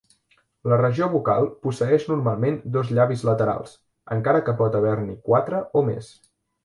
La 0.71 0.77
regió 0.79 1.09
bucal 1.15 1.49
posseeix 1.67 2.07
normalment 2.11 2.57
dos 2.77 2.89
llavis 2.99 3.25
laterals, 3.31 3.75
encara 4.17 4.43
que 4.49 4.57
pot 4.63 4.79
haver-n'hi 4.81 5.19
quatre 5.29 5.61
o 5.83 5.89
més. 5.93 6.11